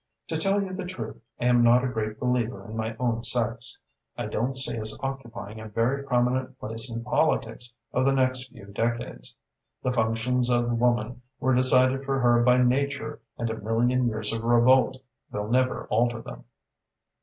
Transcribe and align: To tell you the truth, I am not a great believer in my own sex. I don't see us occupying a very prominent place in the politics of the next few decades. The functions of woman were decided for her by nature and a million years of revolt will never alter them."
To 0.29 0.35
tell 0.35 0.63
you 0.63 0.73
the 0.73 0.83
truth, 0.85 1.21
I 1.39 1.45
am 1.45 1.61
not 1.63 1.83
a 1.83 1.87
great 1.87 2.19
believer 2.19 2.65
in 2.67 2.75
my 2.75 2.95
own 2.97 3.21
sex. 3.21 3.79
I 4.17 4.25
don't 4.25 4.57
see 4.57 4.79
us 4.79 4.97
occupying 5.03 5.59
a 5.59 5.67
very 5.67 6.01
prominent 6.01 6.57
place 6.59 6.89
in 6.89 7.03
the 7.03 7.05
politics 7.07 7.75
of 7.93 8.05
the 8.05 8.11
next 8.11 8.49
few 8.49 8.65
decades. 8.65 9.35
The 9.83 9.91
functions 9.91 10.49
of 10.49 10.79
woman 10.79 11.21
were 11.39 11.53
decided 11.53 12.03
for 12.03 12.19
her 12.19 12.41
by 12.41 12.57
nature 12.57 13.19
and 13.37 13.51
a 13.51 13.61
million 13.61 14.07
years 14.07 14.33
of 14.33 14.43
revolt 14.43 14.97
will 15.31 15.47
never 15.47 15.85
alter 15.91 16.19
them." 16.23 16.45